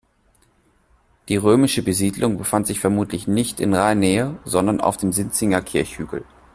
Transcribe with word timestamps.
Die 1.29 1.35
römische 1.37 1.83
Besiedlung 1.83 2.39
befand 2.39 2.65
sich 2.65 2.79
vermutlich 2.79 3.27
nicht 3.27 3.59
in 3.59 3.75
Rheinnähe, 3.75 4.35
sondern 4.45 4.81
auf 4.81 4.97
dem 4.97 5.11
Sinziger 5.11 5.61
Kirchhügel. 5.61 6.25